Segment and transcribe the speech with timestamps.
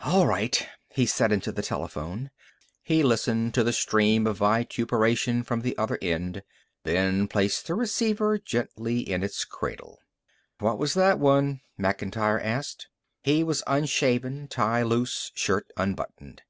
[0.00, 2.30] "All right," he said into the telephone.
[2.82, 6.42] He listened to the stream of vituperation from the other end,
[6.84, 9.98] then placed the receiver gently in its cradle.
[10.60, 12.88] "What was that one?" Macintyre asked.
[13.22, 16.40] He was unshaven, tie loose, shirt unbuttoned.